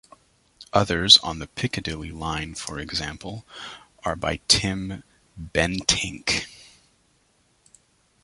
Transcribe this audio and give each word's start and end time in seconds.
Others, 0.73 1.19
on 1.19 1.37
the 1.37 1.45
Piccadilly 1.45 2.09
line 2.09 2.55
for 2.55 2.79
example, 2.79 3.45
are 4.03 4.15
by 4.15 4.37
Tim 4.47 5.03
Bentinck. 5.37 6.47